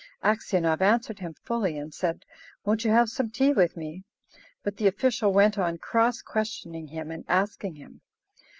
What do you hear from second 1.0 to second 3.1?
him fully, and said, "Won't you have